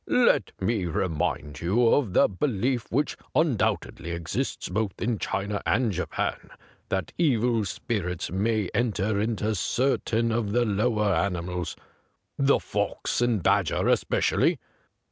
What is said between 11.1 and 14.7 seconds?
animals, the fox and badger especi ally.